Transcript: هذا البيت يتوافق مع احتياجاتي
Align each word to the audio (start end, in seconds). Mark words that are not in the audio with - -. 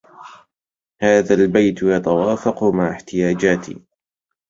هذا 1.01 1.35
البيت 1.35 1.83
يتوافق 1.83 2.63
مع 2.63 2.89
احتياجاتي 2.91 3.79